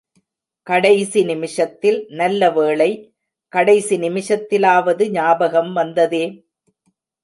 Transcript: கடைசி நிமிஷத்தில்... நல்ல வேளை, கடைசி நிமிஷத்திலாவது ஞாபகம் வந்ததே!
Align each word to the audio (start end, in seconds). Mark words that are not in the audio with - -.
கடைசி 0.67 1.21
நிமிஷத்தில்... 1.23 1.99
நல்ல 2.13 2.49
வேளை, 2.51 2.89
கடைசி 3.53 3.97
நிமிஷத்திலாவது 3.97 5.05
ஞாபகம் 5.11 5.73
வந்ததே! 5.73 6.25